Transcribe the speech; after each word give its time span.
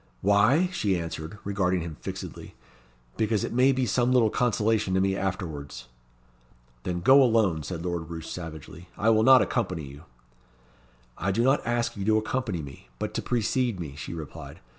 "Why?" 0.21 0.67
she 0.73 0.97
answered, 0.97 1.37
regarding 1.43 1.81
him 1.81 1.95
fixedly. 2.01 2.55
"Because 3.17 3.43
it 3.43 3.53
may 3.53 3.71
be 3.71 3.85
some 3.85 4.11
little 4.11 4.31
consolation 4.31 4.95
to 4.95 4.99
me 4.99 5.15
afterwards." 5.15 5.89
"Then 6.81 7.01
go 7.01 7.21
alone," 7.21 7.61
said 7.61 7.85
Lord 7.85 8.09
Roos 8.09 8.27
savagely. 8.27 8.89
"I 8.97 9.11
will 9.11 9.21
not 9.21 9.43
accompany 9.43 9.83
you." 9.85 10.05
"I 11.19 11.29
do 11.31 11.43
not 11.43 11.61
ask 11.67 11.95
you 11.95 12.03
to 12.05 12.17
accompany 12.17 12.63
me, 12.63 12.87
but 12.97 13.13
to 13.13 13.21
precede 13.21 13.79
me," 13.79 13.95
she 13.95 14.11
replied. 14.15 14.59